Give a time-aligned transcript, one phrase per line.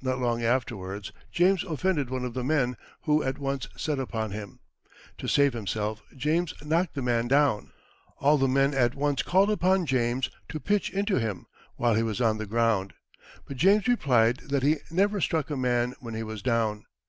[0.00, 4.58] Not long afterwards James offended one of the men, who at once set upon him.
[5.18, 7.70] To save himself, James knocked the man down.
[8.18, 11.46] All the men at once called upon James to pitch into him
[11.76, 12.94] while he was on the ground.
[13.46, 16.86] But James replied that he never struck a man when he was down.